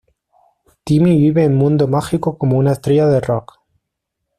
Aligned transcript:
Timmy 0.83 1.15
vive 1.19 1.43
en 1.43 1.53
mundo 1.53 1.87
mágico 1.87 2.35
como 2.39 2.57
una 2.57 2.71
estrella 2.71 3.05
de 3.07 3.19
rock. 3.21 3.59